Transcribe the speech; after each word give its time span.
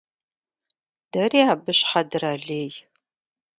Дэри 1.11 1.39
абы 1.51 1.71
щхьэ 1.77 2.01
дралей. 2.09 2.71